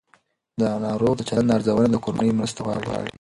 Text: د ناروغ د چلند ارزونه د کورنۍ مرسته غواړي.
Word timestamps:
د 0.59 0.61
ناروغ 0.85 1.13
د 1.17 1.21
چلند 1.29 1.53
ارزونه 1.55 1.89
د 1.91 1.95
کورنۍ 2.05 2.29
مرسته 2.39 2.59
غواړي. 2.65 3.09